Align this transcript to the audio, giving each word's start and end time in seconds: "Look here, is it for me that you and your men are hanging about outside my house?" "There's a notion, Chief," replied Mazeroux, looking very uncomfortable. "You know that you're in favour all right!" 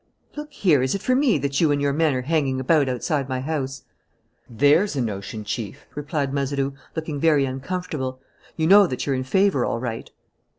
"Look 0.35 0.51
here, 0.51 0.81
is 0.81 0.95
it 0.95 1.01
for 1.03 1.13
me 1.15 1.37
that 1.37 1.61
you 1.61 1.71
and 1.71 1.79
your 1.79 1.93
men 1.93 2.15
are 2.15 2.23
hanging 2.23 2.59
about 2.59 2.89
outside 2.89 3.29
my 3.29 3.39
house?" 3.39 3.83
"There's 4.49 4.95
a 4.95 4.99
notion, 5.01 5.43
Chief," 5.43 5.85
replied 5.93 6.33
Mazeroux, 6.33 6.73
looking 6.95 7.19
very 7.19 7.45
uncomfortable. 7.45 8.19
"You 8.57 8.65
know 8.65 8.87
that 8.87 9.05
you're 9.05 9.13
in 9.13 9.23
favour 9.23 9.63
all 9.63 9.79
right!" 9.79 10.09